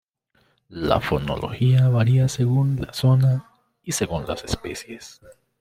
[0.69, 3.45] La fonología varía según la zona
[3.83, 5.21] y según las especies.